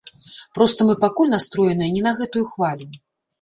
Проста 0.57 0.87
мы 0.87 0.95
пакуль 1.03 1.29
настроеныя 1.35 1.93
не 1.97 2.03
на 2.07 2.15
гэтую 2.23 2.45
хвалю. 2.55 2.91